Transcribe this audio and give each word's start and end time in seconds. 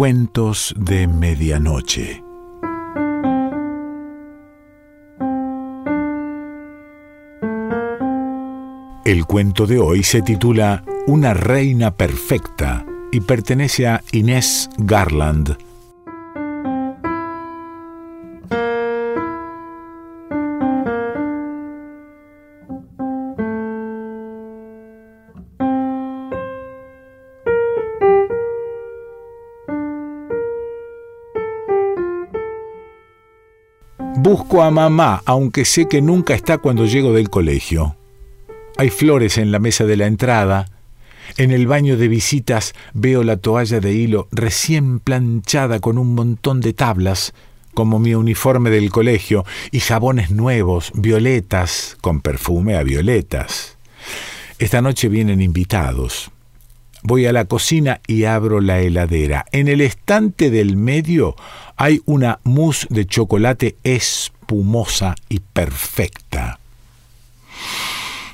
Cuentos 0.00 0.74
de 0.78 1.06
Medianoche. 1.06 2.24
El 9.04 9.26
cuento 9.26 9.66
de 9.66 9.78
hoy 9.78 10.02
se 10.02 10.22
titula 10.22 10.84
Una 11.06 11.34
reina 11.34 11.90
perfecta 11.90 12.86
y 13.12 13.20
pertenece 13.20 13.88
a 13.88 14.02
Inés 14.12 14.70
Garland. 14.78 15.58
Busco 34.22 34.62
a 34.62 34.70
mamá, 34.70 35.22
aunque 35.24 35.64
sé 35.64 35.88
que 35.88 36.02
nunca 36.02 36.34
está 36.34 36.58
cuando 36.58 36.84
llego 36.84 37.14
del 37.14 37.30
colegio. 37.30 37.96
Hay 38.76 38.90
flores 38.90 39.38
en 39.38 39.50
la 39.50 39.58
mesa 39.58 39.86
de 39.86 39.96
la 39.96 40.06
entrada. 40.06 40.66
En 41.38 41.52
el 41.52 41.66
baño 41.66 41.96
de 41.96 42.06
visitas 42.06 42.74
veo 42.92 43.24
la 43.24 43.38
toalla 43.38 43.80
de 43.80 43.94
hilo 43.94 44.28
recién 44.30 45.00
planchada 45.00 45.80
con 45.80 45.96
un 45.96 46.14
montón 46.14 46.60
de 46.60 46.74
tablas, 46.74 47.32
como 47.72 47.98
mi 47.98 48.14
uniforme 48.14 48.68
del 48.68 48.90
colegio, 48.90 49.46
y 49.70 49.80
jabones 49.80 50.30
nuevos, 50.30 50.92
violetas, 50.94 51.96
con 52.02 52.20
perfume 52.20 52.76
a 52.76 52.82
violetas. 52.82 53.78
Esta 54.58 54.82
noche 54.82 55.08
vienen 55.08 55.40
invitados. 55.40 56.30
Voy 57.02 57.26
a 57.26 57.32
la 57.32 57.46
cocina 57.46 58.00
y 58.06 58.24
abro 58.24 58.60
la 58.60 58.80
heladera. 58.80 59.46
En 59.52 59.68
el 59.68 59.80
estante 59.80 60.50
del 60.50 60.76
medio 60.76 61.34
hay 61.76 62.02
una 62.04 62.40
mousse 62.44 62.86
de 62.90 63.06
chocolate 63.06 63.76
espumosa 63.84 65.14
y 65.28 65.40
perfecta. 65.40 66.58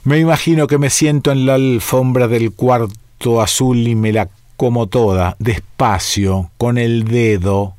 Me 0.02 0.18
imagino 0.18 0.66
que 0.66 0.78
me 0.78 0.90
siento 0.90 1.30
en 1.32 1.46
la 1.46 1.54
alfombra 1.54 2.28
del 2.28 2.52
cuarto 2.52 3.40
azul 3.40 3.78
y 3.86 3.94
me 3.94 4.12
la 4.12 4.28
como 4.56 4.86
toda, 4.86 5.36
despacio, 5.38 6.50
con 6.56 6.78
el 6.78 7.04
dedo. 7.04 7.74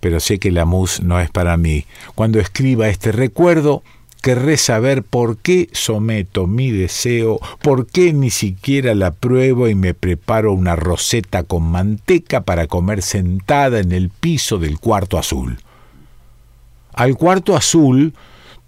Pero 0.00 0.20
sé 0.20 0.38
que 0.38 0.50
la 0.50 0.64
mousse 0.64 1.02
no 1.02 1.20
es 1.20 1.30
para 1.30 1.56
mí. 1.56 1.84
Cuando 2.14 2.40
escriba 2.40 2.88
este 2.88 3.12
recuerdo, 3.12 3.82
querré 4.22 4.56
saber 4.56 5.02
por 5.02 5.36
qué 5.36 5.68
someto 5.72 6.46
mi 6.46 6.70
deseo, 6.70 7.40
por 7.60 7.86
qué 7.88 8.12
ni 8.12 8.30
siquiera 8.30 8.94
la 8.94 9.10
pruebo 9.10 9.68
y 9.68 9.74
me 9.74 9.94
preparo 9.94 10.52
una 10.52 10.76
roseta 10.76 11.42
con 11.42 11.64
manteca 11.64 12.42
para 12.42 12.68
comer 12.68 13.02
sentada 13.02 13.80
en 13.80 13.90
el 13.90 14.08
piso 14.10 14.58
del 14.58 14.78
cuarto 14.78 15.18
azul. 15.18 15.58
Al 16.94 17.16
cuarto 17.16 17.56
azul 17.56 18.14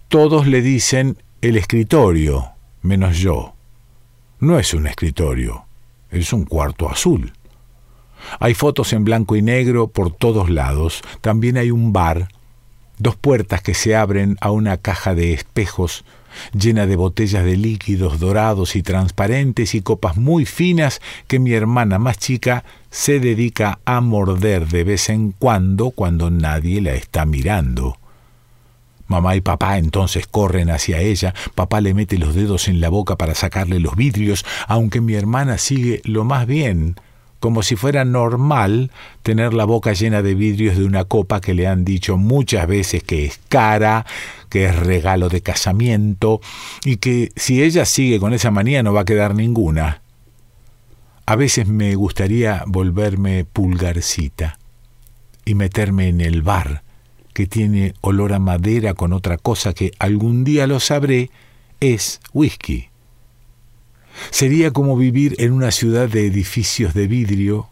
todos 0.09 0.47
le 0.49 0.61
dicen 0.61 1.17
el 1.41 1.57
escritorio, 1.57 2.51
menos 2.83 3.19
yo. 3.19 3.55
No 4.41 4.59
es 4.59 4.75
un 4.75 4.89
escritorio, 4.89 5.67
es 6.11 6.33
un 6.33 6.45
cuarto 6.45 6.91
azul. 6.91 7.33
Hay 8.41 8.55
fotos 8.55 8.93
en 8.93 9.05
blanco 9.05 9.37
y 9.37 9.43
negro 9.43 9.87
por 9.87 10.11
todos 10.11 10.51
lados, 10.51 11.03
también 11.21 11.57
hay 11.59 11.71
un 11.71 11.93
bar 11.93 12.29
dos 13.05 13.17
puertas 13.17 13.61
que 13.61 13.75
se 13.75 13.95
abren 13.95 14.39
a 14.41 14.51
una 14.51 14.79
caja 14.79 15.15
de 15.15 15.35
espejos 15.35 16.05
llena 16.59 16.87
de 16.87 16.97
botellas 16.97 17.45
de 17.45 17.57
líquidos 17.57 18.19
dorados 18.19 18.77
y 18.77 18.83
transparentes 18.83 19.75
y 19.75 19.83
copas 19.83 20.17
muy 20.17 20.47
finas 20.47 21.01
que 21.29 21.39
mi 21.39 21.53
hermana 21.53 21.99
más 21.99 22.19
chica 22.19 22.65
se 22.91 23.21
dedica 23.21 23.79
a 23.85 24.01
morder 24.01 24.67
de 24.69 24.85
vez 24.85 25.11
en 25.11 25.33
cuando 25.33 25.91
cuando 25.91 26.31
nadie 26.31 26.81
la 26.81 26.95
está 26.95 27.27
mirando. 27.27 27.99
Mamá 29.07 29.37
y 29.37 29.43
papá 29.43 29.77
entonces 29.77 30.27
corren 30.27 30.71
hacia 30.71 30.99
ella, 30.99 31.35
papá 31.55 31.83
le 31.83 31.93
mete 31.93 32.17
los 32.17 32.35
dedos 32.35 32.69
en 32.69 32.81
la 32.81 32.89
boca 32.89 33.17
para 33.17 33.35
sacarle 33.35 33.81
los 33.81 33.97
vidrios, 33.97 34.47
aunque 34.67 35.03
mi 35.03 35.13
hermana 35.13 35.59
sigue 35.59 36.01
lo 36.05 36.25
más 36.25 36.47
bien, 36.47 36.97
como 37.45 37.63
si 37.63 37.77
fuera 37.77 38.07
normal 38.07 38.91
tener 39.23 39.53
la 39.53 39.67
boca 39.67 39.93
llena 39.93 40.23
de 40.23 40.35
vidrios 40.35 40.79
de 40.79 40.85
una 40.87 41.05
copa 41.05 41.43
que 41.43 41.53
le 41.53 41.67
han 41.67 41.85
dicho 41.85 42.17
muchas 42.17 42.67
veces 42.67 43.03
que 43.03 43.27
es 43.27 43.39
cara, 43.51 44.07
que 44.49 44.65
es 44.65 44.75
regalo 44.75 45.29
de 45.29 45.43
casamiento, 45.43 46.41
y 46.87 46.97
que 46.97 47.33
si 47.37 47.63
ella 47.63 47.85
sigue 47.85 48.19
con 48.19 48.33
esa 48.33 48.51
manía 48.51 48.83
no 48.83 48.95
va 48.95 49.03
a 49.03 49.05
quedar 49.05 49.35
ninguna. 49.35 50.01
A 51.27 51.37
veces 51.37 51.69
me 51.69 51.95
gustaría 51.97 52.65
volverme 52.67 53.45
pulgarcita 53.45 54.59
y 55.45 55.55
meterme 55.55 56.09
en 56.09 56.23
el 56.23 56.41
bar, 56.41 56.83
que 57.35 57.47
tiene 57.47 57.93
olor 58.01 58.33
a 58.33 58.39
madera 58.39 58.95
con 58.95 59.13
otra 59.13 59.37
cosa 59.37 59.75
que 59.75 59.93
algún 59.99 60.45
día 60.45 60.67
lo 60.67 60.81
sabré, 60.81 61.29
es 61.81 62.23
whisky. 62.33 62.89
Sería 64.31 64.71
como 64.71 64.97
vivir 64.97 65.35
en 65.39 65.53
una 65.53 65.71
ciudad 65.71 66.09
de 66.09 66.27
edificios 66.27 66.95
de 66.95 67.07
vidrio. 67.07 67.69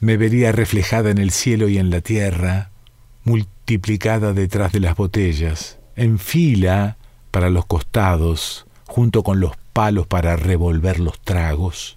Me 0.00 0.16
vería 0.16 0.52
reflejada 0.52 1.10
en 1.10 1.18
el 1.18 1.30
cielo 1.30 1.68
y 1.68 1.78
en 1.78 1.90
la 1.90 2.00
tierra, 2.00 2.70
multiplicada 3.24 4.32
detrás 4.32 4.72
de 4.72 4.80
las 4.80 4.96
botellas, 4.96 5.78
en 5.96 6.18
fila 6.18 6.96
para 7.30 7.50
los 7.50 7.66
costados, 7.66 8.66
junto 8.86 9.22
con 9.22 9.40
los 9.40 9.56
palos 9.72 10.06
para 10.06 10.36
revolver 10.36 11.00
los 11.00 11.20
tragos. 11.20 11.96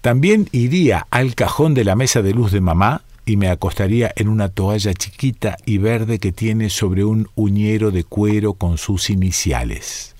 También 0.00 0.48
iría 0.52 1.06
al 1.10 1.34
cajón 1.34 1.74
de 1.74 1.84
la 1.84 1.96
mesa 1.96 2.22
de 2.22 2.32
luz 2.32 2.52
de 2.52 2.60
mamá 2.60 3.02
y 3.26 3.36
me 3.36 3.48
acostaría 3.48 4.12
en 4.16 4.28
una 4.28 4.48
toalla 4.48 4.94
chiquita 4.94 5.56
y 5.66 5.78
verde 5.78 6.18
que 6.18 6.32
tiene 6.32 6.70
sobre 6.70 7.04
un 7.04 7.28
uñero 7.34 7.90
de 7.90 8.04
cuero 8.04 8.54
con 8.54 8.78
sus 8.78 9.10
iniciales. 9.10 10.16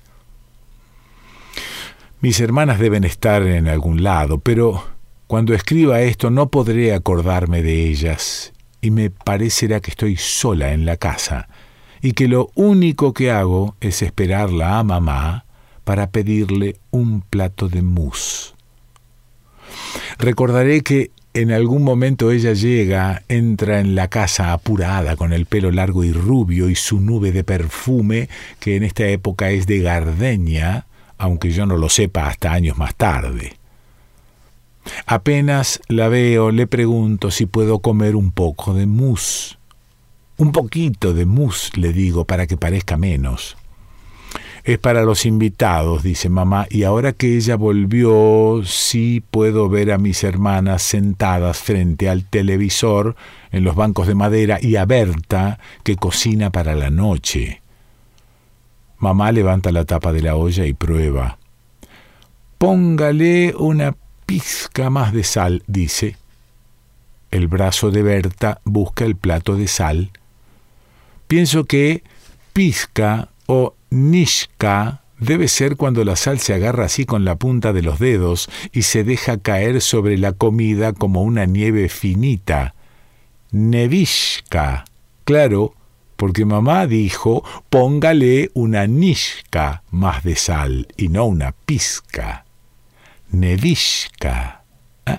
Mis 2.21 2.39
hermanas 2.39 2.77
deben 2.77 3.03
estar 3.03 3.41
en 3.41 3.67
algún 3.67 4.03
lado, 4.03 4.37
pero 4.37 4.83
cuando 5.25 5.55
escriba 5.55 6.01
esto 6.01 6.29
no 6.29 6.49
podré 6.49 6.93
acordarme 6.93 7.63
de 7.63 7.87
ellas, 7.87 8.53
y 8.79 8.91
me 8.91 9.09
parecerá 9.09 9.79
que 9.79 9.89
estoy 9.89 10.17
sola 10.17 10.71
en 10.71 10.85
la 10.85 10.97
casa, 10.97 11.49
y 11.99 12.11
que 12.11 12.27
lo 12.27 12.51
único 12.53 13.13
que 13.13 13.31
hago 13.31 13.75
es 13.81 14.03
esperarla 14.03 14.77
a 14.77 14.83
mamá 14.83 15.45
para 15.83 16.11
pedirle 16.11 16.75
un 16.91 17.21
plato 17.21 17.69
de 17.69 17.81
mousse. 17.81 18.53
Recordaré 20.19 20.81
que 20.81 21.09
en 21.33 21.51
algún 21.51 21.81
momento 21.83 22.29
ella 22.29 22.53
llega, 22.53 23.23
entra 23.29 23.79
en 23.79 23.95
la 23.95 24.09
casa 24.09 24.53
apurada 24.53 25.15
con 25.15 25.33
el 25.33 25.47
pelo 25.47 25.71
largo 25.71 26.03
y 26.03 26.13
rubio 26.13 26.69
y 26.69 26.75
su 26.75 26.99
nube 26.99 27.31
de 27.31 27.43
perfume, 27.43 28.29
que 28.59 28.75
en 28.75 28.83
esta 28.83 29.07
época 29.07 29.49
es 29.49 29.65
de 29.65 29.79
gardenia, 29.79 30.85
aunque 31.21 31.51
yo 31.51 31.67
no 31.67 31.77
lo 31.77 31.87
sepa 31.87 32.27
hasta 32.27 32.51
años 32.51 32.79
más 32.79 32.95
tarde. 32.95 33.53
Apenas 35.05 35.79
la 35.87 36.07
veo, 36.07 36.49
le 36.49 36.65
pregunto 36.65 37.29
si 37.29 37.45
puedo 37.45 37.77
comer 37.77 38.15
un 38.15 38.31
poco 38.31 38.73
de 38.73 38.87
mousse. 38.87 39.59
Un 40.37 40.51
poquito 40.51 41.13
de 41.13 41.27
mousse, 41.27 41.77
le 41.77 41.93
digo, 41.93 42.25
para 42.25 42.47
que 42.47 42.57
parezca 42.57 42.97
menos. 42.97 43.55
Es 44.63 44.79
para 44.79 45.03
los 45.03 45.27
invitados, 45.27 46.01
dice 46.01 46.27
mamá, 46.29 46.65
y 46.71 46.83
ahora 46.83 47.13
que 47.13 47.35
ella 47.35 47.55
volvió, 47.55 48.61
sí 48.65 49.23
puedo 49.29 49.69
ver 49.69 49.91
a 49.91 49.99
mis 49.99 50.23
hermanas 50.23 50.81
sentadas 50.81 51.59
frente 51.59 52.09
al 52.09 52.25
televisor 52.25 53.15
en 53.51 53.63
los 53.63 53.75
bancos 53.75 54.07
de 54.07 54.15
madera 54.15 54.57
y 54.59 54.75
a 54.75 54.85
Berta 54.85 55.59
que 55.83 55.97
cocina 55.97 56.49
para 56.49 56.73
la 56.73 56.89
noche. 56.89 57.60
Mamá 59.01 59.31
levanta 59.31 59.71
la 59.71 59.83
tapa 59.83 60.13
de 60.13 60.21
la 60.21 60.35
olla 60.35 60.67
y 60.67 60.73
prueba. 60.73 61.39
Póngale 62.59 63.55
una 63.57 63.95
pizca 64.27 64.91
más 64.91 65.11
de 65.11 65.23
sal, 65.23 65.63
dice. 65.65 66.17
El 67.31 67.47
brazo 67.47 67.89
de 67.89 68.03
Berta 68.03 68.61
busca 68.63 69.03
el 69.03 69.15
plato 69.15 69.57
de 69.57 69.67
sal. 69.67 70.11
Pienso 71.27 71.65
que 71.65 72.03
pizca 72.53 73.29
o 73.47 73.73
nishka 73.89 75.01
debe 75.17 75.47
ser 75.47 75.77
cuando 75.77 76.05
la 76.05 76.15
sal 76.15 76.39
se 76.39 76.53
agarra 76.53 76.85
así 76.85 77.05
con 77.05 77.25
la 77.25 77.37
punta 77.37 77.73
de 77.73 77.81
los 77.81 77.97
dedos 77.97 78.49
y 78.71 78.83
se 78.83 79.03
deja 79.03 79.37
caer 79.37 79.81
sobre 79.81 80.19
la 80.19 80.33
comida 80.33 80.93
como 80.93 81.23
una 81.23 81.45
nieve 81.45 81.89
finita. 81.89 82.75
Nevishka, 83.51 84.85
claro, 85.23 85.73
porque 86.21 86.45
mamá 86.45 86.85
dijo, 86.85 87.43
póngale 87.71 88.51
una 88.53 88.85
nishka 88.85 89.81
más 89.89 90.23
de 90.23 90.35
sal 90.35 90.87
y 90.95 91.07
no 91.07 91.25
una 91.25 91.51
pizca. 91.51 92.45
Nevishka. 93.31 94.63
¿Eh? 95.07 95.17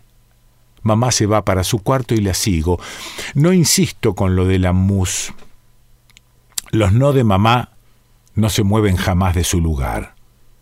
Mamá 0.83 1.11
se 1.11 1.27
va 1.27 1.45
para 1.45 1.65
su 1.65 1.81
cuarto 1.81 2.15
y 2.15 2.19
la 2.19 2.35
sigo. 2.35 2.79
No 3.35 3.53
insisto 3.53 4.15
con 4.15 4.37
lo 4.37 4.45
de 4.45 4.61
la 4.61 4.73
mus. 4.73 5.33
Los 6.71 6.93
no 6.93 7.13
de 7.13 7.25
mamá 7.25 7.71
no 8.37 8.49
se 8.49 8.63
mueven 8.63 8.95
jamás 8.95 9.35
de 9.35 9.43
su 9.43 9.61
lugar. 9.61 10.15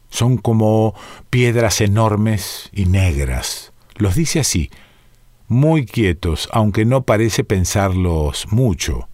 Son 0.08 0.38
como 0.38 0.94
piedras 1.28 1.82
enormes 1.82 2.70
y 2.72 2.86
negras. 2.86 3.74
Los 3.96 4.14
dice 4.14 4.40
así, 4.40 4.70
muy 5.48 5.84
quietos, 5.84 6.48
aunque 6.50 6.86
no 6.86 7.02
parece 7.02 7.44
pensarlos 7.44 8.50
mucho. 8.50 9.09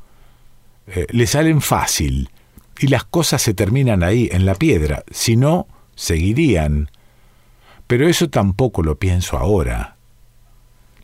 Eh, 0.88 1.06
le 1.10 1.26
salen 1.26 1.60
fácil, 1.60 2.30
y 2.78 2.88
las 2.88 3.04
cosas 3.04 3.42
se 3.42 3.54
terminan 3.54 4.02
ahí, 4.02 4.28
en 4.32 4.46
la 4.46 4.54
piedra, 4.54 5.04
si 5.10 5.36
no, 5.36 5.66
seguirían. 5.94 6.90
Pero 7.86 8.08
eso 8.08 8.28
tampoco 8.28 8.82
lo 8.82 8.98
pienso 8.98 9.36
ahora. 9.38 9.96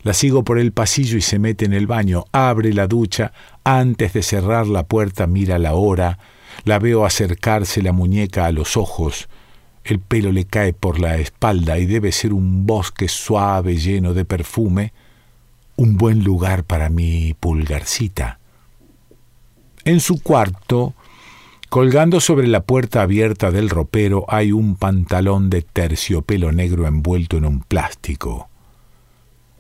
La 0.03 0.15
sigo 0.15 0.43
por 0.43 0.59
el 0.59 0.73
pasillo 0.73 1.17
y 1.17 1.23
se 1.23 1.39
mete 1.39 1.65
en 1.65 1.73
el 1.73 1.87
baño, 1.87 2.25
abre 2.33 2.73
la 2.73 2.89
ducha, 2.89 3.33
antes 3.65 4.13
de 4.13 4.23
cerrar 4.23 4.67
la 4.67 4.85
puerta 4.85 5.27
mira 5.27 5.59
la 5.59 5.75
hora, 5.75 6.19
la 6.65 6.79
veo 6.79 7.05
acercarse 7.05 7.83
la 7.83 7.93
muñeca 7.93 8.47
a 8.47 8.53
los 8.53 8.77
ojos, 8.77 9.29
el 9.85 10.01
pelo 10.01 10.33
le 10.33 10.45
cae 10.45 10.73
por 10.73 10.99
la 11.01 11.19
espalda 11.19 11.79
y 11.79 11.87
debe 11.87 12.13
ser 12.13 12.33
un 12.33 12.67
bosque 12.67 13.09
suave 13.09 13.77
lleno 13.77 14.13
de 14.13 14.25
perfume, 14.25 14.93
un 15.77 15.97
buen 15.97 16.23
lugar 16.23 16.65
para 16.65 16.89
mi 16.89 17.35
pulgarcita. 17.35 18.39
En 19.85 19.99
su 19.99 20.23
cuarto, 20.23 20.95
colgando 21.69 22.21
sobre 22.21 22.47
la 22.47 22.63
puerta 22.63 23.03
abierta 23.03 23.51
del 23.51 23.69
ropero, 23.69 24.25
hay 24.29 24.53
un 24.53 24.77
pantalón 24.77 25.51
de 25.51 25.63
terciopelo 25.63 26.53
negro 26.53 26.87
envuelto 26.87 27.37
en 27.37 27.47
un 27.47 27.61
plástico. 27.61 28.49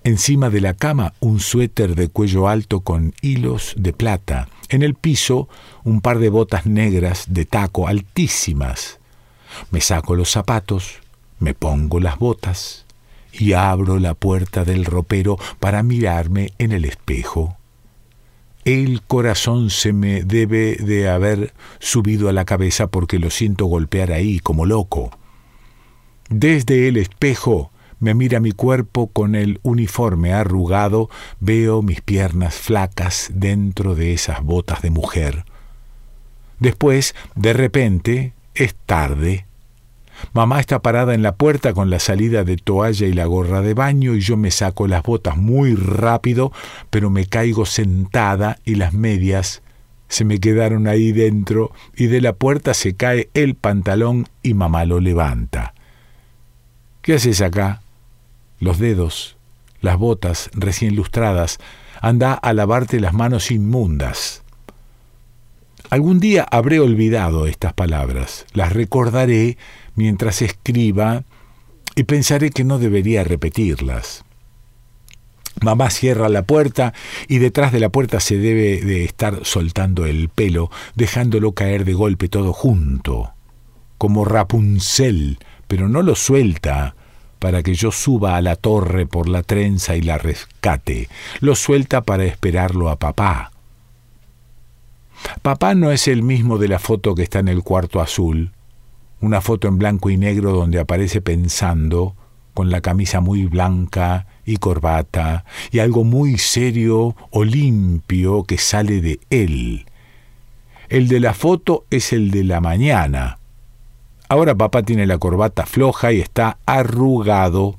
Encima 0.04 0.48
de 0.48 0.60
la 0.60 0.74
cama 0.74 1.14
un 1.19 1.40
suéter 1.40 1.96
de 1.96 2.08
cuello 2.08 2.46
alto 2.46 2.80
con 2.80 3.14
hilos 3.20 3.74
de 3.76 3.92
plata. 3.92 4.48
En 4.69 4.82
el 4.82 4.94
piso 4.94 5.48
un 5.82 6.00
par 6.00 6.20
de 6.20 6.28
botas 6.28 6.66
negras 6.66 7.24
de 7.28 7.44
taco 7.44 7.88
altísimas. 7.88 9.00
Me 9.72 9.80
saco 9.80 10.14
los 10.14 10.30
zapatos, 10.30 11.00
me 11.40 11.54
pongo 11.54 11.98
las 11.98 12.19
botas 12.19 12.86
y 13.32 13.54
abro 13.54 13.98
la 13.98 14.14
puerta 14.14 14.64
del 14.64 14.84
ropero 14.84 15.36
para 15.58 15.82
mirarme 15.82 16.52
en 16.58 16.70
el 16.70 16.84
espejo. 16.84 17.56
El 18.64 19.03
corazón 19.03 19.70
se 19.70 19.93
me 19.93 20.23
debe 20.23 20.76
de 20.76 21.09
haber 21.09 21.53
subido 21.81 22.29
a 22.29 22.32
la 22.32 22.44
cabeza 22.44 22.87
porque 22.87 23.19
lo 23.19 23.31
siento 23.31 23.67
golpear 23.67 24.12
ahí 24.12 24.38
como 24.38 24.67
loco. 24.67 25.11
Desde 26.29 26.87
el 26.87 26.97
espejo 26.97 27.73
me 27.99 28.14
mira 28.14 28.38
mi 28.38 28.53
cuerpo 28.53 29.09
con 29.09 29.35
el 29.35 29.59
uniforme 29.62 30.32
arrugado, 30.32 31.11
veo 31.41 31.82
mis 31.82 32.00
piernas 32.03 32.55
flacas 32.55 33.31
dentro 33.35 33.97
de 33.97 34.12
esas 34.12 34.43
botas 34.43 34.81
de 34.82 34.91
mujer. 34.91 35.44
Después, 36.61 37.17
de 37.35 37.53
repente, 37.53 38.32
es 38.55 38.76
tarde. 38.87 39.47
Mamá 40.32 40.60
está 40.60 40.80
parada 40.80 41.14
en 41.14 41.22
la 41.22 41.34
puerta 41.34 41.72
con 41.72 41.90
la 41.90 41.98
salida 41.98 42.44
de 42.44 42.56
toalla 42.56 43.06
y 43.06 43.12
la 43.12 43.26
gorra 43.26 43.60
de 43.60 43.74
baño 43.74 44.14
y 44.14 44.20
yo 44.20 44.36
me 44.36 44.50
saco 44.50 44.86
las 44.86 45.02
botas 45.02 45.36
muy 45.36 45.74
rápido, 45.74 46.52
pero 46.90 47.10
me 47.10 47.26
caigo 47.26 47.66
sentada 47.66 48.58
y 48.64 48.76
las 48.76 48.92
medias 48.92 49.62
se 50.08 50.24
me 50.24 50.38
quedaron 50.38 50.88
ahí 50.88 51.12
dentro 51.12 51.72
y 51.96 52.06
de 52.06 52.20
la 52.20 52.34
puerta 52.34 52.74
se 52.74 52.94
cae 52.94 53.30
el 53.34 53.54
pantalón 53.54 54.28
y 54.42 54.54
mamá 54.54 54.84
lo 54.84 55.00
levanta. 55.00 55.74
¿Qué 57.00 57.14
haces 57.14 57.40
acá? 57.40 57.82
los 58.62 58.78
dedos, 58.78 59.36
las 59.80 59.98
botas 59.98 60.48
recién 60.54 60.94
lustradas, 60.94 61.58
anda 62.00 62.32
a 62.32 62.52
lavarte 62.52 63.00
las 63.00 63.12
manos 63.12 63.50
inmundas. 63.50 64.42
Algún 65.93 66.21
día 66.21 66.47
habré 66.50 66.81
olvidado 66.81 67.47
estas 67.47 67.75
palabras, 67.75 68.47
las 68.55 68.73
recordaré 68.73 69.59
mientras 69.94 70.41
escriba 70.41 71.25
y 71.94 72.05
pensaré 72.05 72.49
que 72.49 72.65
no 72.65 72.79
debería 72.79 73.25
repetirlas. 73.25 74.25
Mamá 75.61 75.91
cierra 75.91 76.31
la 76.31 76.44
puerta 76.44 76.94
y 77.29 77.41
detrás 77.41 77.73
de 77.73 77.81
la 77.81 77.91
puerta 77.91 78.21
se 78.21 78.39
debe 78.39 78.81
de 78.81 79.05
estar 79.05 79.44
soltando 79.44 80.06
el 80.06 80.31
pelo, 80.31 80.71
dejándolo 80.94 81.53
caer 81.53 81.85
de 81.85 81.93
golpe 81.93 82.31
todo 82.31 82.55
junto, 82.55 83.35
como 83.99 84.25
Rapunzel, 84.25 85.41
pero 85.69 85.91
no 85.91 86.00
lo 86.00 86.15
suelta, 86.15 86.97
para 87.39 87.62
que 87.62 87.75
yo 87.75 87.93
suba 87.93 88.37
a 88.39 88.41
la 88.41 88.56
torre 88.56 89.05
por 89.05 89.29
la 89.29 89.43
trenza 89.43 89.94
y 89.94 90.00
la 90.00 90.17
rescate. 90.17 91.11
Lo 91.41 91.55
suelta 91.55 92.00
para 92.00 92.25
esperarlo 92.25 92.89
a 92.89 92.99
papá. 92.99 93.51
Papá 95.43 95.75
no 95.75 95.91
es 95.91 96.09
el 96.09 96.23
mismo 96.23 96.59
de 96.59 96.69
la 96.69 96.79
foto 96.79 97.15
que 97.15 97.23
está 97.23 97.41
en 97.41 97.49
el 97.49 97.62
cuarto 97.62 98.00
azul, 98.00 98.53
una 99.21 99.41
foto 99.41 99.69
en 99.69 99.79
blanco 99.79 100.09
y 100.09 100.17
negro 100.17 100.53
donde 100.53 100.79
aparece 100.79 101.21
pensando, 101.21 102.15
con 102.55 102.71
la 102.71 102.81
camisa 102.81 103.21
muy 103.21 103.47
blanca 103.47 104.27
y 104.44 104.56
corbata, 104.56 105.44
y 105.71 105.81
algo 105.81 106.05
muy 106.05 106.39
serio 106.39 107.17
o 107.31 107.44
limpio 107.44 108.44
que 108.44 108.59
sale 108.59 109.00
de 109.00 109.21
él. 109.31 109.87
El 110.89 111.09
de 111.09 111.21
la 111.21 111.35
foto 111.35 111.87
es 111.91 112.12
el 112.12 112.31
de 112.31 112.44
la 112.44 112.61
mañana, 112.61 113.39
Ahora 114.33 114.55
papá 114.55 114.83
tiene 114.83 115.06
la 115.06 115.19
corbata 115.19 115.67
floja 115.67 116.11
y 116.11 116.19
está 116.19 116.56
arrugado. 116.65 117.79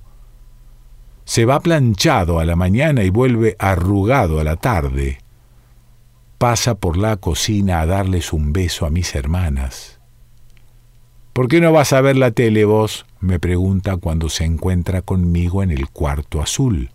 Se 1.25 1.45
va 1.45 1.59
planchado 1.61 2.37
a 2.37 2.45
la 2.45 2.55
mañana 2.55 3.03
y 3.03 3.09
vuelve 3.09 3.55
arrugado 3.57 4.39
a 4.39 4.43
la 4.43 4.55
tarde. 4.55 5.17
Pasa 6.43 6.75
por 6.75 6.97
la 6.97 7.15
cocina 7.15 7.79
a 7.79 7.85
darles 7.85 8.33
un 8.33 8.51
beso 8.51 8.85
a 8.85 8.89
mis 8.89 9.15
hermanas. 9.15 10.01
¿Por 11.31 11.47
qué 11.47 11.61
no 11.61 11.71
vas 11.71 11.93
a 11.93 12.01
ver 12.01 12.17
la 12.17 12.31
tele 12.31 12.65
vos? 12.65 13.05
me 13.21 13.39
pregunta 13.39 13.95
cuando 13.95 14.27
se 14.27 14.43
encuentra 14.43 15.01
conmigo 15.01 15.63
en 15.63 15.71
el 15.71 15.87
cuarto 15.87 16.41
azul. 16.41 16.89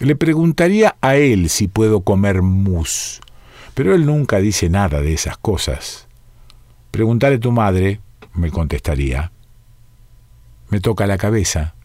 Le 0.00 0.16
preguntaría 0.16 0.96
a 1.00 1.14
él 1.14 1.48
si 1.48 1.68
puedo 1.68 2.00
comer 2.00 2.42
mus, 2.42 3.20
pero 3.74 3.94
él 3.94 4.04
nunca 4.04 4.38
dice 4.38 4.68
nada 4.68 5.00
de 5.00 5.12
esas 5.12 5.38
cosas. 5.38 6.08
Preguntale 6.90 7.36
a 7.36 7.40
tu 7.40 7.52
madre, 7.52 8.00
me 8.34 8.50
contestaría. 8.50 9.30
Me 10.70 10.80
toca 10.80 11.06
la 11.06 11.18
cabeza. 11.18 11.76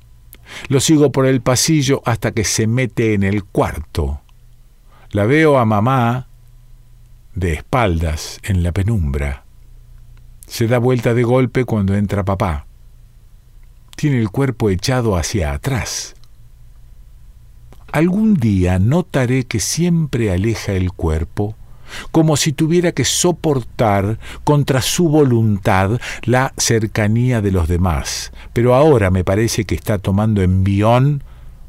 Lo 0.68 0.80
sigo 0.80 1.12
por 1.12 1.28
el 1.28 1.42
pasillo 1.42 2.02
hasta 2.06 2.32
que 2.32 2.44
se 2.44 2.66
mete 2.66 3.14
en 3.14 3.22
el 3.22 3.44
cuarto. 3.44 4.23
La 5.14 5.28
veo 5.28 5.60
a 5.60 5.66
mamá 5.66 6.26
de 7.36 7.54
espaldas 7.54 8.40
en 8.42 8.64
la 8.64 8.72
penumbra. 8.72 9.44
Se 10.48 10.66
da 10.66 10.80
vuelta 10.80 11.14
de 11.14 11.22
golpe 11.22 11.66
cuando 11.66 11.94
entra 11.94 12.26
papá. 12.26 12.66
Tiene 13.96 14.18
el 14.18 14.32
cuerpo 14.32 14.72
echado 14.72 15.16
hacia 15.16 15.54
atrás. 15.54 16.16
Algún 17.92 18.34
día 18.34 18.80
notaré 18.80 19.44
que 19.44 19.60
siempre 19.60 20.32
aleja 20.32 20.72
el 20.72 20.92
cuerpo 20.92 21.56
como 22.12 22.36
si 22.36 22.52
tuviera 22.52 22.92
que 22.92 23.06
soportar 23.06 24.18
contra 24.44 24.82
su 24.82 25.10
voluntad 25.10 26.00
la 26.24 26.54
cercanía 26.58 27.40
de 27.40 27.52
los 27.52 27.68
demás. 27.68 28.32
Pero 28.52 28.74
ahora 28.74 29.12
me 29.12 29.24
parece 29.24 29.66
que 29.66 29.76
está 29.76 30.00
tomando 30.00 30.42
envión 30.42 31.24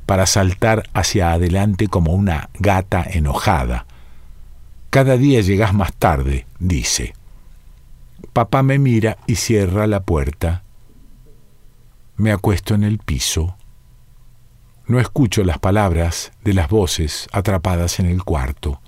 para 0.06 0.26
saltar 0.26 0.88
hacia 0.92 1.32
adelante 1.32 1.88
como 1.88 2.12
una 2.12 2.50
gata 2.54 3.02
enojada. 3.02 3.86
Cada 4.90 5.16
día 5.16 5.40
llegas 5.40 5.74
más 5.74 5.92
tarde, 5.94 6.46
dice. 6.58 7.14
Papá 8.32 8.62
me 8.62 8.78
mira 8.78 9.18
y 9.26 9.36
cierra 9.36 9.86
la 9.86 10.00
puerta. 10.00 10.62
Me 12.16 12.32
acuesto 12.32 12.74
en 12.74 12.84
el 12.84 12.98
piso. 12.98 13.56
No 14.86 15.00
escucho 15.00 15.44
las 15.44 15.58
palabras 15.58 16.32
de 16.44 16.54
las 16.54 16.68
voces 16.68 17.26
atrapadas 17.32 17.98
en 18.00 18.06
el 18.06 18.22
cuarto. 18.22 18.80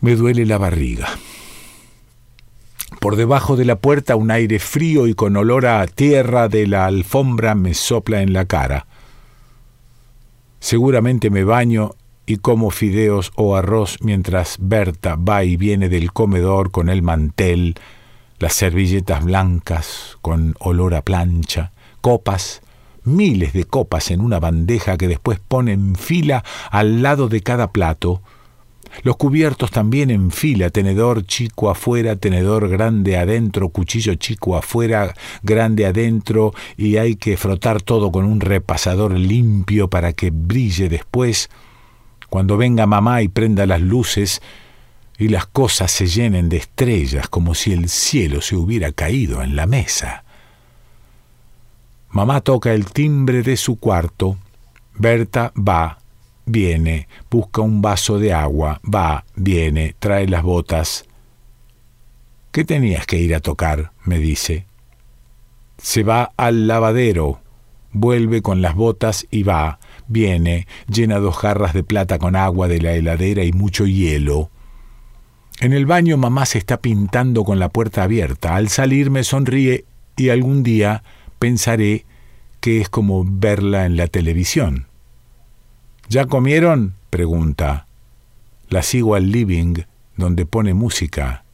Me 0.00 0.16
duele 0.16 0.44
la 0.46 0.58
barriga. 0.58 1.08
Por 3.02 3.16
debajo 3.16 3.56
de 3.56 3.64
la 3.64 3.74
puerta 3.74 4.14
un 4.14 4.30
aire 4.30 4.60
frío 4.60 5.08
y 5.08 5.14
con 5.14 5.36
olor 5.36 5.66
a 5.66 5.84
tierra 5.88 6.48
de 6.48 6.68
la 6.68 6.86
alfombra 6.86 7.56
me 7.56 7.74
sopla 7.74 8.22
en 8.22 8.32
la 8.32 8.44
cara. 8.44 8.86
Seguramente 10.60 11.28
me 11.28 11.42
baño 11.42 11.96
y 12.26 12.36
como 12.36 12.70
fideos 12.70 13.32
o 13.34 13.56
arroz 13.56 13.98
mientras 14.02 14.56
Berta 14.60 15.16
va 15.16 15.42
y 15.42 15.56
viene 15.56 15.88
del 15.88 16.12
comedor 16.12 16.70
con 16.70 16.88
el 16.88 17.02
mantel, 17.02 17.74
las 18.38 18.52
servilletas 18.52 19.24
blancas 19.24 20.16
con 20.20 20.54
olor 20.60 20.94
a 20.94 21.02
plancha, 21.02 21.72
copas, 22.02 22.62
miles 23.02 23.52
de 23.52 23.64
copas 23.64 24.12
en 24.12 24.20
una 24.20 24.38
bandeja 24.38 24.96
que 24.96 25.08
después 25.08 25.40
pone 25.40 25.72
en 25.72 25.96
fila 25.96 26.44
al 26.70 27.02
lado 27.02 27.28
de 27.28 27.40
cada 27.40 27.72
plato, 27.72 28.22
los 29.02 29.16
cubiertos 29.16 29.70
también 29.70 30.10
en 30.10 30.30
fila, 30.30 30.70
tenedor 30.70 31.24
chico 31.24 31.70
afuera, 31.70 32.16
tenedor 32.16 32.68
grande 32.68 33.16
adentro, 33.16 33.70
cuchillo 33.70 34.14
chico 34.16 34.56
afuera, 34.56 35.14
grande 35.42 35.86
adentro, 35.86 36.52
y 36.76 36.98
hay 36.98 37.16
que 37.16 37.36
frotar 37.36 37.80
todo 37.82 38.12
con 38.12 38.24
un 38.24 38.40
repasador 38.40 39.12
limpio 39.18 39.88
para 39.88 40.12
que 40.12 40.30
brille 40.30 40.88
después, 40.88 41.48
cuando 42.28 42.56
venga 42.56 42.86
mamá 42.86 43.22
y 43.22 43.28
prenda 43.28 43.66
las 43.66 43.80
luces, 43.80 44.42
y 45.18 45.28
las 45.28 45.46
cosas 45.46 45.90
se 45.90 46.06
llenen 46.06 46.48
de 46.48 46.58
estrellas 46.58 47.28
como 47.28 47.54
si 47.54 47.72
el 47.72 47.88
cielo 47.88 48.40
se 48.40 48.56
hubiera 48.56 48.92
caído 48.92 49.42
en 49.42 49.56
la 49.56 49.66
mesa. 49.66 50.24
Mamá 52.10 52.40
toca 52.40 52.72
el 52.72 52.86
timbre 52.86 53.42
de 53.42 53.56
su 53.56 53.76
cuarto, 53.76 54.36
Berta 54.94 55.52
va, 55.56 55.98
viene, 56.46 57.08
busca 57.30 57.62
un 57.62 57.82
vaso 57.82 58.18
de 58.18 58.32
agua, 58.32 58.80
va, 58.82 59.24
viene, 59.34 59.94
trae 59.98 60.26
las 60.28 60.42
botas. 60.42 61.04
¿Qué 62.50 62.64
tenías 62.64 63.06
que 63.06 63.18
ir 63.18 63.34
a 63.34 63.40
tocar? 63.40 63.92
me 64.04 64.18
dice. 64.18 64.66
Se 65.78 66.02
va 66.02 66.32
al 66.36 66.66
lavadero, 66.66 67.40
vuelve 67.92 68.42
con 68.42 68.62
las 68.62 68.74
botas 68.74 69.26
y 69.30 69.42
va, 69.42 69.78
viene, 70.06 70.66
llena 70.88 71.18
dos 71.18 71.36
jarras 71.36 71.72
de 71.72 71.82
plata 71.82 72.18
con 72.18 72.36
agua 72.36 72.68
de 72.68 72.80
la 72.80 72.92
heladera 72.92 73.44
y 73.44 73.52
mucho 73.52 73.86
hielo. 73.86 74.50
En 75.60 75.72
el 75.72 75.86
baño 75.86 76.16
mamá 76.16 76.46
se 76.46 76.58
está 76.58 76.78
pintando 76.78 77.44
con 77.44 77.58
la 77.58 77.68
puerta 77.68 78.02
abierta. 78.02 78.56
Al 78.56 78.68
salir 78.68 79.10
me 79.10 79.22
sonríe 79.22 79.84
y 80.16 80.30
algún 80.30 80.62
día 80.62 81.04
pensaré 81.38 82.04
que 82.60 82.80
es 82.80 82.88
como 82.88 83.24
verla 83.26 83.86
en 83.86 83.96
la 83.96 84.08
televisión. 84.08 84.86
¿Ya 86.08 86.26
comieron? 86.26 86.94
pregunta. 87.10 87.86
La 88.68 88.82
sigo 88.82 89.14
al 89.14 89.30
living, 89.30 89.84
donde 90.16 90.46
pone 90.46 90.74
música. 90.74 91.44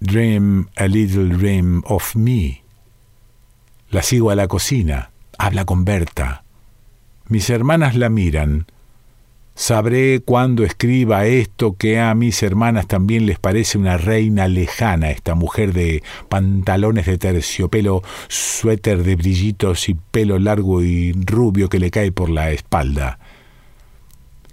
Dream 0.00 0.68
a 0.76 0.86
little 0.86 1.28
dream 1.36 1.82
of 1.86 2.16
me. 2.16 2.62
La 3.90 4.02
sigo 4.02 4.30
a 4.30 4.34
la 4.34 4.48
cocina. 4.48 5.10
Habla 5.38 5.64
con 5.64 5.84
Berta. 5.84 6.44
Mis 7.28 7.50
hermanas 7.50 7.96
la 7.96 8.08
miran. 8.08 8.66
Sabré 9.58 10.20
cuando 10.20 10.64
escriba 10.64 11.24
esto 11.24 11.76
que 11.78 11.98
a 11.98 12.14
mis 12.14 12.42
hermanas 12.42 12.86
también 12.86 13.24
les 13.24 13.38
parece 13.38 13.78
una 13.78 13.96
reina 13.96 14.48
lejana, 14.48 15.10
esta 15.10 15.34
mujer 15.34 15.72
de 15.72 16.02
pantalones 16.28 17.06
de 17.06 17.16
terciopelo, 17.16 18.02
suéter 18.28 19.02
de 19.02 19.16
brillitos 19.16 19.88
y 19.88 19.94
pelo 19.94 20.38
largo 20.38 20.82
y 20.82 21.14
rubio 21.14 21.70
que 21.70 21.78
le 21.78 21.90
cae 21.90 22.12
por 22.12 22.28
la 22.28 22.50
espalda. 22.50 23.18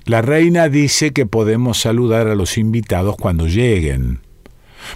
La 0.06 0.22
reina 0.22 0.70
dice 0.70 1.12
que 1.12 1.26
podemos 1.26 1.82
saludar 1.82 2.28
a 2.30 2.36
los 2.36 2.58
invitados 2.58 3.18
cuando 3.18 3.46
lleguen. 3.46 4.22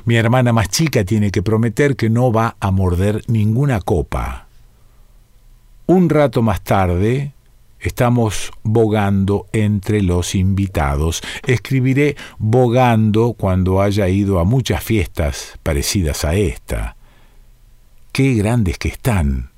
Mi 0.06 0.16
hermana 0.16 0.54
más 0.54 0.70
chica 0.70 1.04
tiene 1.04 1.32
que 1.32 1.44
prometer 1.44 1.98
que 1.98 2.10
no 2.10 2.32
va 2.32 2.56
a 2.62 2.72
morder 2.72 3.24
ninguna 3.28 3.82
copa. 3.82 4.48
Un 5.86 6.10
rato 6.10 6.42
más 6.42 6.64
tarde, 6.64 7.34
Estamos 7.80 8.52
bogando 8.64 9.48
entre 9.54 10.02
los 10.02 10.34
invitados. 10.36 11.22
Escribiré 11.46 12.16
bogando 12.40 13.34
cuando 13.34 13.82
haya 13.82 14.08
ido 14.10 14.40
a 14.40 14.46
muchas 14.46 14.84
fiestas 14.84 15.60
parecidas 15.64 16.26
a 16.26 16.36
esta. 16.36 16.96
Qué 18.12 18.34
grandes 18.34 18.80
que 18.80 18.88
están. 18.88 19.52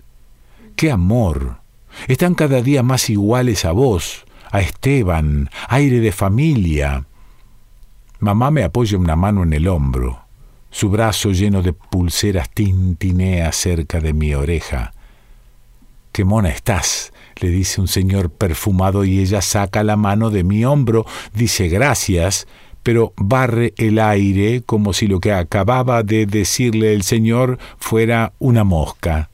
Qué 0.76 0.92
amor. 0.92 1.62
Están 2.08 2.36
cada 2.36 2.62
día 2.62 2.84
más 2.84 3.10
iguales 3.10 3.64
a 3.66 3.72
vos, 3.72 4.26
a 4.52 4.60
Esteban, 4.60 5.50
aire 5.70 6.00
de 6.00 6.12
familia. 6.12 7.06
Mamá 8.20 8.52
me 8.52 8.64
apoya 8.64 8.98
una 8.98 9.16
mano 9.16 9.44
en 9.44 9.54
el 9.54 9.68
hombro. 9.68 10.26
Su 10.72 10.90
brazo 10.90 11.32
lleno 11.32 11.62
de 11.62 11.74
pulseras 11.74 12.50
tintinea 12.50 13.52
cerca 13.54 14.02
de 14.02 14.14
mi 14.14 14.34
oreja. 14.34 14.94
Qué 16.12 16.26
mona 16.26 16.50
estás, 16.50 17.14
le 17.42 17.50
dice 17.50 17.82
un 17.82 17.88
señor 17.88 18.30
perfumado 18.30 19.06
y 19.06 19.20
ella 19.20 19.42
saca 19.42 19.84
la 19.84 19.96
mano 19.96 20.30
de 20.30 20.44
mi 20.44 20.66
hombro, 20.66 21.06
dice 21.34 21.68
gracias, 21.68 22.48
pero 22.84 23.14
barre 23.18 23.74
el 23.78 24.00
aire 24.00 24.62
como 24.66 24.94
si 24.94 25.08
lo 25.08 25.20
que 25.20 25.34
acababa 25.34 26.04
de 26.04 26.26
decirle 26.26 26.94
el 26.94 27.04
señor 27.04 27.60
fuera 27.78 28.34
una 28.40 28.64
mosca. 28.64 29.30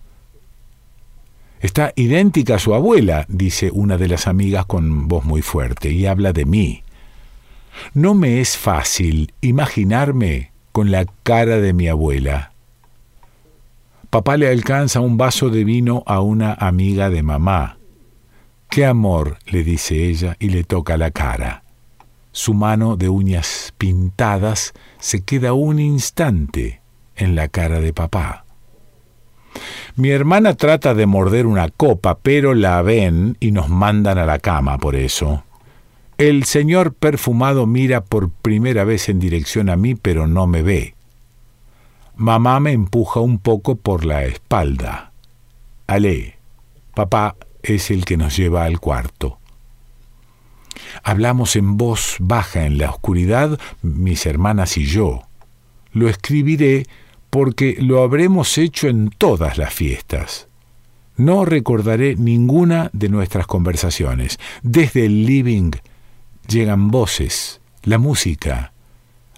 Está 1.61 1.93
idéntica 1.95 2.55
a 2.55 2.59
su 2.59 2.75
abuela, 2.75 3.25
dice 3.27 3.71
una 3.71 3.97
de 3.97 4.07
las 4.07 4.27
amigas 4.27 4.65
con 4.65 5.07
voz 5.07 5.25
muy 5.25 5.41
fuerte, 5.41 5.91
y 5.91 6.05
habla 6.05 6.31
de 6.31 6.45
mí. 6.45 6.83
No 7.93 8.13
me 8.13 8.39
es 8.39 8.57
fácil 8.57 9.33
imaginarme 9.41 10.51
con 10.71 10.91
la 10.91 11.05
cara 11.23 11.57
de 11.57 11.73
mi 11.73 11.87
abuela. 11.87 12.51
Papá 14.09 14.37
le 14.37 14.47
alcanza 14.47 14.99
un 14.99 15.17
vaso 15.17 15.49
de 15.49 15.63
vino 15.63 16.03
a 16.05 16.21
una 16.21 16.53
amiga 16.53 17.09
de 17.09 17.23
mamá. 17.23 17.77
Qué 18.69 18.85
amor, 18.85 19.37
le 19.45 19.63
dice 19.63 20.09
ella 20.09 20.35
y 20.39 20.49
le 20.49 20.63
toca 20.63 20.97
la 20.97 21.11
cara. 21.11 21.63
Su 22.31 22.53
mano 22.53 22.97
de 22.97 23.07
uñas 23.07 23.73
pintadas 23.77 24.73
se 24.99 25.21
queda 25.21 25.53
un 25.53 25.79
instante 25.79 26.81
en 27.15 27.35
la 27.35 27.47
cara 27.47 27.79
de 27.79 27.93
papá. 27.93 28.43
Mi 29.95 30.09
hermana 30.09 30.55
trata 30.55 30.93
de 30.93 31.05
morder 31.05 31.45
una 31.45 31.69
copa, 31.69 32.17
pero 32.21 32.53
la 32.53 32.81
ven 32.81 33.37
y 33.39 33.51
nos 33.51 33.69
mandan 33.69 34.17
a 34.17 34.25
la 34.25 34.39
cama 34.39 34.77
por 34.77 34.97
eso. 34.97 35.45
El 36.17 36.43
señor 36.43 36.93
perfumado 36.93 37.65
mira 37.65 38.01
por 38.01 38.29
primera 38.29 38.83
vez 38.83 39.07
en 39.07 39.19
dirección 39.19 39.69
a 39.69 39.77
mí, 39.77 39.95
pero 39.95 40.27
no 40.27 40.47
me 40.47 40.61
ve. 40.61 40.95
Mamá 42.17 42.59
me 42.59 42.73
empuja 42.73 43.21
un 43.21 43.39
poco 43.39 43.75
por 43.75 44.03
la 44.03 44.25
espalda. 44.25 45.11
Ale, 45.87 46.37
papá 46.93 47.35
es 47.67 47.91
el 47.91 48.05
que 48.05 48.17
nos 48.17 48.37
lleva 48.37 48.65
al 48.65 48.79
cuarto. 48.79 49.39
Hablamos 51.03 51.55
en 51.55 51.77
voz 51.77 52.17
baja 52.19 52.65
en 52.65 52.77
la 52.77 52.89
oscuridad, 52.89 53.59
mis 53.81 54.25
hermanas 54.25 54.77
y 54.77 54.85
yo. 54.85 55.21
Lo 55.91 56.09
escribiré 56.09 56.85
porque 57.29 57.77
lo 57.79 58.01
habremos 58.01 58.57
hecho 58.57 58.87
en 58.87 59.09
todas 59.09 59.57
las 59.57 59.73
fiestas. 59.73 60.47
No 61.17 61.45
recordaré 61.45 62.15
ninguna 62.15 62.89
de 62.93 63.09
nuestras 63.09 63.47
conversaciones. 63.47 64.37
Desde 64.63 65.05
el 65.05 65.25
living 65.25 65.71
llegan 66.47 66.91
voces, 66.91 67.61
la 67.83 67.97
música, 67.97 68.73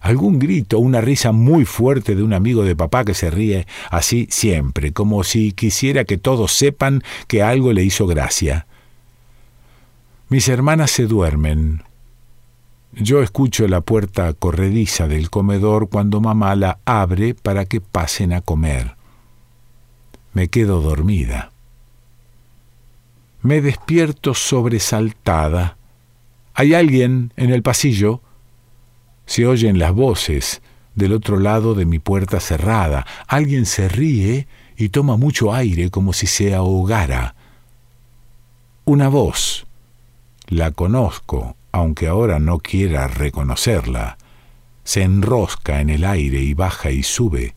algún 0.02 0.40
grito, 0.40 0.80
una 0.80 1.02
risa 1.02 1.32
muy 1.32 1.66
fuerte 1.66 2.16
de 2.16 2.24
un 2.24 2.34
amigo 2.34 2.64
de 2.64 2.76
papá 2.76 3.04
que 3.06 3.14
se 3.14 3.30
ríe 3.30 3.68
así 3.90 4.28
siempre, 4.30 4.94
como 4.94 5.24
si 5.24 5.52
quisiera 5.52 6.06
que 6.06 6.18
todos 6.18 6.54
sepan 6.54 7.04
que 7.28 7.42
algo 7.44 7.74
le 7.74 7.84
hizo 7.84 8.08
gracia. 8.08 8.68
Mis 10.30 10.50
hermanas 10.50 10.92
se 10.92 11.08
duermen. 11.08 11.84
Yo 12.94 13.22
escucho 13.22 13.68
la 13.68 13.82
puerta 13.82 14.34
corrediza 14.34 15.08
del 15.08 15.30
comedor 15.30 15.90
cuando 15.90 16.20
mamá 16.20 16.56
la 16.56 16.80
abre 16.86 17.34
para 17.34 17.66
que 17.66 17.80
pasen 17.82 18.34
a 18.34 18.42
comer. 18.42 18.96
Me 20.34 20.50
quedo 20.50 20.82
dormida. 20.82 21.52
Me 23.42 23.62
despierto 23.62 24.34
sobresaltada. 24.34 25.78
Hay 26.54 26.74
alguien 26.74 27.32
en 27.38 27.52
el 27.52 27.62
pasillo 27.62 28.22
se 29.28 29.46
oyen 29.46 29.78
las 29.78 29.94
voces 29.94 30.62
del 30.96 31.14
otro 31.14 31.38
lado 31.38 31.76
de 31.76 31.86
mi 31.86 32.00
puerta 32.00 32.40
cerrada. 32.40 33.06
Alguien 33.28 33.68
se 33.68 33.88
ríe 33.88 34.48
y 34.76 34.90
toma 34.90 35.18
mucho 35.18 35.54
aire 35.54 35.92
como 35.92 36.14
si 36.14 36.26
se 36.26 36.56
ahogara. 36.56 37.36
Una 38.86 39.10
voz. 39.10 39.68
La 40.48 40.72
conozco, 40.72 41.56
aunque 41.74 42.08
ahora 42.08 42.40
no 42.40 42.60
quiera 42.60 43.08
reconocerla. 43.08 44.18
Se 44.86 45.04
enrosca 45.04 45.82
en 45.82 45.90
el 45.90 46.06
aire 46.06 46.40
y 46.40 46.54
baja 46.54 46.90
y 46.90 47.04
sube. 47.04 47.54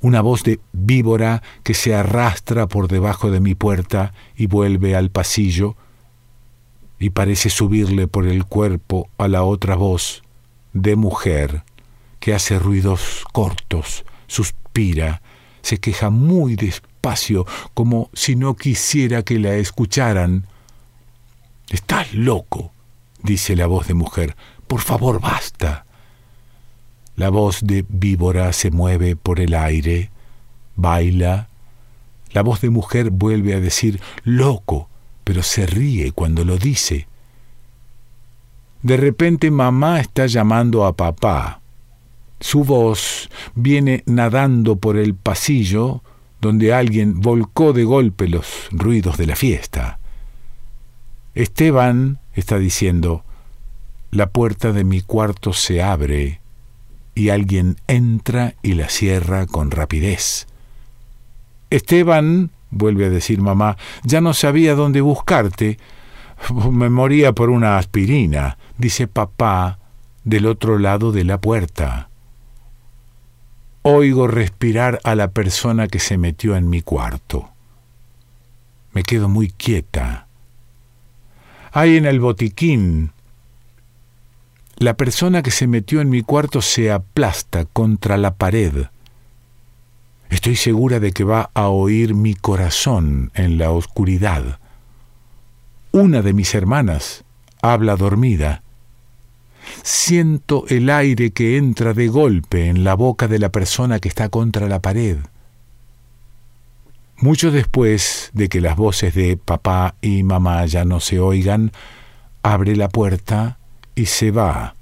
Una 0.00 0.20
voz 0.20 0.44
de 0.44 0.60
víbora 0.72 1.42
que 1.64 1.74
se 1.74 1.92
arrastra 1.92 2.68
por 2.68 2.86
debajo 2.86 3.32
de 3.32 3.40
mi 3.40 3.56
puerta 3.56 4.14
y 4.36 4.46
vuelve 4.46 4.94
al 4.94 5.10
pasillo 5.10 5.74
y 7.00 7.10
parece 7.10 7.50
subirle 7.50 8.06
por 8.06 8.28
el 8.28 8.44
cuerpo 8.44 9.08
a 9.18 9.26
la 9.26 9.42
otra 9.42 9.74
voz 9.74 10.21
de 10.72 10.96
mujer 10.96 11.64
que 12.20 12.34
hace 12.34 12.58
ruidos 12.58 13.24
cortos, 13.32 14.04
suspira, 14.26 15.22
se 15.62 15.78
queja 15.78 16.10
muy 16.10 16.56
despacio, 16.56 17.46
como 17.74 18.10
si 18.12 18.36
no 18.36 18.54
quisiera 18.54 19.22
que 19.22 19.38
la 19.38 19.54
escucharan. 19.54 20.46
Estás 21.68 22.14
loco, 22.14 22.72
dice 23.22 23.56
la 23.56 23.66
voz 23.66 23.88
de 23.88 23.94
mujer. 23.94 24.36
Por 24.66 24.80
favor, 24.80 25.20
basta. 25.20 25.84
La 27.16 27.28
voz 27.28 27.60
de 27.62 27.84
víbora 27.88 28.52
se 28.52 28.70
mueve 28.70 29.16
por 29.16 29.40
el 29.40 29.54
aire, 29.54 30.10
baila. 30.76 31.48
La 32.32 32.42
voz 32.42 32.60
de 32.60 32.70
mujer 32.70 33.10
vuelve 33.10 33.54
a 33.54 33.60
decir 33.60 34.00
loco, 34.24 34.88
pero 35.24 35.42
se 35.42 35.66
ríe 35.66 36.12
cuando 36.12 36.44
lo 36.44 36.56
dice. 36.56 37.06
De 38.82 38.96
repente 38.96 39.50
mamá 39.50 40.00
está 40.00 40.26
llamando 40.26 40.84
a 40.84 40.96
papá. 40.96 41.60
Su 42.40 42.64
voz 42.64 43.30
viene 43.54 44.02
nadando 44.06 44.76
por 44.76 44.96
el 44.96 45.14
pasillo 45.14 46.02
donde 46.40 46.74
alguien 46.74 47.20
volcó 47.20 47.72
de 47.72 47.84
golpe 47.84 48.28
los 48.28 48.68
ruidos 48.72 49.16
de 49.16 49.26
la 49.26 49.36
fiesta. 49.36 50.00
Esteban 51.34 52.18
está 52.34 52.58
diciendo, 52.58 53.24
la 54.10 54.28
puerta 54.30 54.72
de 54.72 54.82
mi 54.82 55.00
cuarto 55.00 55.52
se 55.52 55.82
abre 55.82 56.40
y 57.14 57.28
alguien 57.28 57.76
entra 57.86 58.54
y 58.62 58.74
la 58.74 58.88
cierra 58.88 59.46
con 59.46 59.70
rapidez. 59.70 60.46
Esteban 61.70 62.50
vuelve 62.70 63.06
a 63.06 63.10
decir 63.10 63.40
mamá, 63.40 63.76
ya 64.02 64.20
no 64.20 64.34
sabía 64.34 64.74
dónde 64.74 65.00
buscarte. 65.00 65.78
Me 66.70 66.88
moría 66.88 67.32
por 67.32 67.50
una 67.50 67.78
aspirina, 67.78 68.58
dice 68.78 69.06
papá 69.06 69.78
del 70.24 70.46
otro 70.46 70.78
lado 70.78 71.12
de 71.12 71.24
la 71.24 71.40
puerta. 71.40 72.08
Oigo 73.82 74.28
respirar 74.28 75.00
a 75.02 75.14
la 75.14 75.32
persona 75.32 75.88
que 75.88 75.98
se 75.98 76.16
metió 76.16 76.56
en 76.56 76.70
mi 76.70 76.82
cuarto. 76.82 77.50
Me 78.92 79.02
quedo 79.02 79.28
muy 79.28 79.50
quieta. 79.50 80.26
Hay 81.72 81.96
en 81.96 82.06
el 82.06 82.20
botiquín. 82.20 83.12
La 84.76 84.96
persona 84.96 85.42
que 85.42 85.50
se 85.50 85.66
metió 85.66 86.00
en 86.00 86.10
mi 86.10 86.22
cuarto 86.22 86.62
se 86.62 86.92
aplasta 86.92 87.64
contra 87.64 88.16
la 88.16 88.34
pared. 88.34 88.86
Estoy 90.30 90.56
segura 90.56 91.00
de 91.00 91.12
que 91.12 91.24
va 91.24 91.50
a 91.54 91.68
oír 91.68 92.14
mi 92.14 92.34
corazón 92.34 93.32
en 93.34 93.58
la 93.58 93.70
oscuridad. 93.70 94.60
Una 95.92 96.22
de 96.22 96.32
mis 96.32 96.54
hermanas 96.54 97.24
habla 97.60 97.96
dormida. 97.96 98.62
Siento 99.82 100.64
el 100.68 100.90
aire 100.90 101.30
que 101.30 101.56
entra 101.56 101.92
de 101.94 102.08
golpe 102.08 102.66
en 102.66 102.82
la 102.82 102.94
boca 102.94 103.28
de 103.28 103.38
la 103.38 103.50
persona 103.50 104.00
que 104.00 104.08
está 104.08 104.28
contra 104.28 104.68
la 104.68 104.80
pared. 104.80 105.18
Mucho 107.16 107.50
después 107.50 108.30
de 108.32 108.48
que 108.48 108.60
las 108.60 108.76
voces 108.76 109.14
de 109.14 109.36
papá 109.36 109.94
y 110.00 110.24
mamá 110.24 110.66
ya 110.66 110.84
no 110.84 110.98
se 110.98 111.20
oigan, 111.20 111.70
abre 112.42 112.74
la 112.74 112.88
puerta 112.88 113.58
y 113.94 114.06
se 114.06 114.32
va 114.32 114.74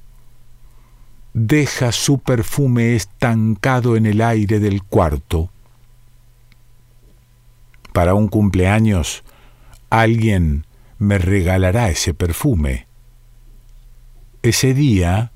deja 1.33 1.93
su 1.93 2.19
perfume 2.19 2.97
estancado 2.97 3.97
en 3.97 4.07
el 4.07 4.21
aire 4.21 4.59
del 4.59 4.83
cuarto. 4.83 5.51
Para 7.93 8.15
un 8.15 8.29
cumpleaños, 8.29 9.23
alguien 9.91 10.65
me 11.01 11.17
regalará 11.17 11.89
ese 11.89 12.13
perfume. 12.13 12.87
Ese 14.43 14.75
día 14.75 15.33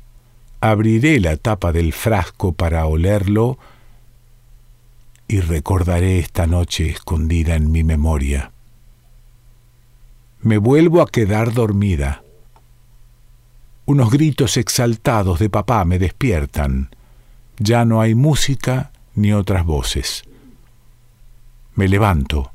abriré 0.60 1.18
la 1.20 1.38
tapa 1.38 1.72
del 1.72 1.94
frasco 1.94 2.52
para 2.52 2.84
olerlo 2.86 3.58
y 5.26 5.40
recordaré 5.40 6.18
esta 6.18 6.46
noche 6.46 6.90
escondida 6.90 7.54
en 7.54 7.72
mi 7.72 7.82
memoria. 7.82 8.52
Me 10.42 10.58
vuelvo 10.58 11.00
a 11.00 11.08
quedar 11.08 11.54
dormida. 11.54 12.22
Unos 13.86 14.10
gritos 14.10 14.58
exaltados 14.58 15.38
de 15.38 15.48
papá 15.48 15.86
me 15.86 15.98
despiertan. 15.98 16.94
Ya 17.58 17.86
no 17.86 18.02
hay 18.02 18.14
música 18.14 18.92
ni 19.14 19.32
otras 19.32 19.64
voces. 19.64 20.24
Me 21.74 21.88
levanto. 21.88 22.53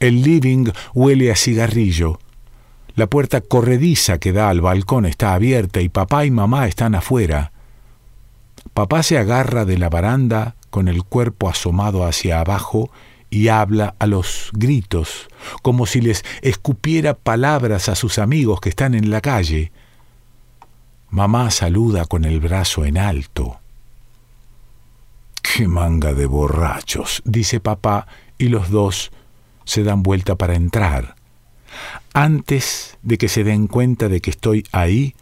El 0.00 0.22
living 0.22 0.70
huele 0.94 1.32
a 1.32 1.36
cigarrillo. 1.36 2.20
La 2.94 3.08
puerta 3.08 3.40
corrediza 3.40 4.18
que 4.18 4.32
da 4.32 4.48
al 4.48 4.60
balcón 4.60 5.06
está 5.06 5.34
abierta 5.34 5.80
y 5.80 5.88
papá 5.88 6.24
y 6.24 6.30
mamá 6.30 6.68
están 6.68 6.94
afuera. 6.94 7.52
Papá 8.74 9.02
se 9.02 9.18
agarra 9.18 9.64
de 9.64 9.78
la 9.78 9.88
baranda 9.88 10.54
con 10.70 10.88
el 10.88 11.02
cuerpo 11.02 11.48
asomado 11.48 12.04
hacia 12.04 12.40
abajo 12.40 12.90
y 13.30 13.48
habla 13.48 13.94
a 13.98 14.06
los 14.06 14.50
gritos, 14.52 15.28
como 15.62 15.86
si 15.86 16.00
les 16.00 16.24
escupiera 16.42 17.14
palabras 17.14 17.88
a 17.88 17.94
sus 17.94 18.18
amigos 18.18 18.60
que 18.60 18.68
están 18.68 18.94
en 18.94 19.10
la 19.10 19.20
calle. 19.20 19.72
Mamá 21.10 21.50
saluda 21.50 22.04
con 22.04 22.24
el 22.24 22.40
brazo 22.40 22.84
en 22.84 22.98
alto. 22.98 23.58
¡Qué 25.42 25.66
manga 25.66 26.14
de 26.14 26.26
borrachos! 26.26 27.22
dice 27.24 27.60
papá, 27.60 28.06
y 28.38 28.48
los 28.48 28.70
dos 28.70 29.10
se 29.68 29.82
dan 29.82 30.02
vuelta 30.02 30.36
para 30.36 30.54
entrar. 30.54 31.14
Antes 32.14 32.96
de 33.02 33.18
que 33.18 33.28
se 33.28 33.44
den 33.44 33.66
cuenta 33.66 34.08
de 34.08 34.22
que 34.22 34.30
estoy 34.30 34.64
ahí, 34.72 35.14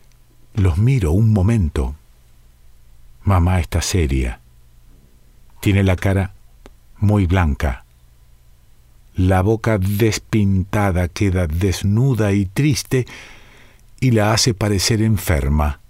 los 0.54 0.78
miro 0.78 1.10
un 1.10 1.32
momento. 1.32 1.96
Mamá 3.24 3.58
está 3.58 3.82
seria. 3.82 4.38
Tiene 5.60 5.82
la 5.82 5.96
cara 5.96 6.34
muy 6.98 7.26
blanca. 7.26 7.84
La 9.16 9.42
boca 9.42 9.78
despintada 9.78 11.08
queda 11.08 11.48
desnuda 11.48 12.32
y 12.32 12.46
triste 12.46 13.04
y 13.98 14.12
la 14.12 14.32
hace 14.32 14.54
parecer 14.54 15.02
enferma. 15.02 15.80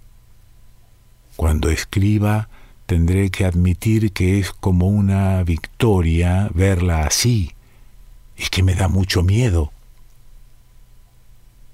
Cuando 1.35 1.69
escriba, 1.69 2.49
tendré 2.87 3.29
que 3.29 3.45
admitir 3.45 4.13
que 4.13 4.39
es 4.39 4.51
como 4.51 4.87
una 4.87 5.43
victoria 5.43 6.49
verla 6.55 7.03
así, 7.03 7.51
y 8.37 8.45
que 8.45 8.63
me 8.63 8.75
da 8.75 8.87
mucho 8.87 9.23
miedo. 9.23 9.71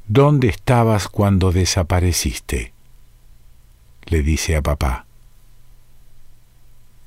¿Dónde 0.08 0.48
estabas 0.48 1.08
cuando 1.08 1.52
desapareciste? 1.52 2.74
le 4.06 4.22
dice 4.22 4.56
a 4.56 4.62
papá. 4.62 5.06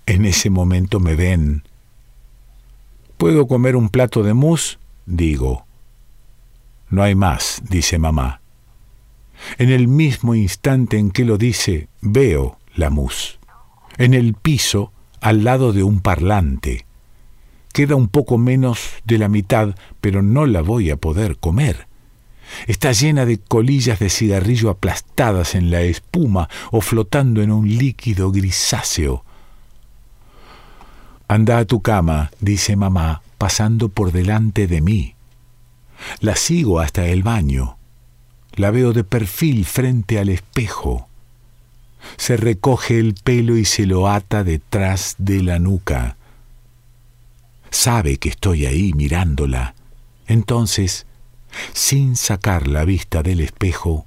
En 0.06 0.24
ese 0.24 0.50
momento 0.50 0.98
me 1.00 1.14
ven. 1.14 1.62
¿Puedo 3.18 3.46
comer 3.46 3.76
un 3.76 3.88
plato 3.88 4.22
de 4.22 4.34
mousse? 4.34 4.78
digo. 5.04 5.66
No 6.88 7.02
hay 7.02 7.14
más, 7.14 7.62
dice 7.68 7.98
mamá. 7.98 8.40
En 9.58 9.70
el 9.70 9.88
mismo 9.88 10.34
instante 10.34 10.98
en 10.98 11.10
que 11.10 11.24
lo 11.24 11.36
dice, 11.38 11.88
veo 12.00 12.58
la 12.74 12.90
mus. 12.90 13.38
En 13.98 14.14
el 14.14 14.34
piso, 14.34 14.92
al 15.20 15.44
lado 15.44 15.72
de 15.72 15.82
un 15.82 16.00
parlante. 16.00 16.85
Queda 17.76 17.94
un 17.94 18.08
poco 18.08 18.38
menos 18.38 18.88
de 19.04 19.18
la 19.18 19.28
mitad, 19.28 19.74
pero 20.00 20.22
no 20.22 20.46
la 20.46 20.62
voy 20.62 20.88
a 20.88 20.96
poder 20.96 21.36
comer. 21.36 21.86
Está 22.66 22.92
llena 22.92 23.26
de 23.26 23.36
colillas 23.36 23.98
de 23.98 24.08
cigarrillo 24.08 24.70
aplastadas 24.70 25.54
en 25.54 25.70
la 25.70 25.82
espuma 25.82 26.48
o 26.70 26.80
flotando 26.80 27.42
en 27.42 27.52
un 27.52 27.68
líquido 27.68 28.32
grisáceo. 28.32 29.26
Anda 31.28 31.58
a 31.58 31.64
tu 31.66 31.82
cama, 31.82 32.30
dice 32.40 32.76
mamá, 32.76 33.20
pasando 33.36 33.90
por 33.90 34.10
delante 34.10 34.66
de 34.66 34.80
mí. 34.80 35.14
La 36.20 36.34
sigo 36.34 36.80
hasta 36.80 37.04
el 37.04 37.22
baño. 37.22 37.76
La 38.54 38.70
veo 38.70 38.94
de 38.94 39.04
perfil 39.04 39.66
frente 39.66 40.18
al 40.18 40.30
espejo. 40.30 41.08
Se 42.16 42.38
recoge 42.38 42.98
el 42.98 43.12
pelo 43.12 43.58
y 43.58 43.66
se 43.66 43.84
lo 43.84 44.08
ata 44.08 44.44
detrás 44.44 45.16
de 45.18 45.42
la 45.42 45.58
nuca. 45.58 46.15
Sabe 47.76 48.16
que 48.16 48.30
estoy 48.30 48.64
ahí 48.64 48.94
mirándola. 48.94 49.74
Entonces, 50.26 51.06
sin 51.74 52.16
sacar 52.16 52.68
la 52.68 52.86
vista 52.86 53.22
del 53.22 53.40
espejo, 53.40 54.06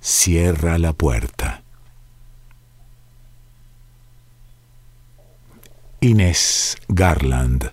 cierra 0.00 0.78
la 0.78 0.94
puerta. 0.94 1.62
Inés 6.00 6.78
Garland 6.88 7.72